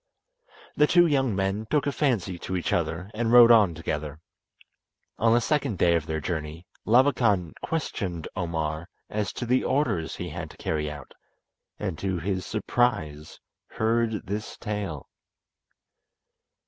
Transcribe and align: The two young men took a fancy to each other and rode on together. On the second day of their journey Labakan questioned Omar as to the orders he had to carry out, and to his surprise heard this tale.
The 0.75 0.87
two 0.87 1.05
young 1.05 1.35
men 1.35 1.67
took 1.69 1.85
a 1.85 1.91
fancy 1.91 2.39
to 2.39 2.55
each 2.57 2.73
other 2.73 3.11
and 3.13 3.31
rode 3.31 3.51
on 3.51 3.75
together. 3.75 4.19
On 5.19 5.31
the 5.31 5.39
second 5.39 5.77
day 5.77 5.93
of 5.95 6.07
their 6.07 6.19
journey 6.19 6.65
Labakan 6.87 7.53
questioned 7.61 8.27
Omar 8.35 8.89
as 9.11 9.31
to 9.33 9.45
the 9.45 9.63
orders 9.63 10.15
he 10.15 10.29
had 10.29 10.49
to 10.49 10.57
carry 10.57 10.89
out, 10.89 11.13
and 11.77 11.99
to 11.99 12.17
his 12.17 12.47
surprise 12.47 13.39
heard 13.67 14.25
this 14.25 14.57
tale. 14.57 15.07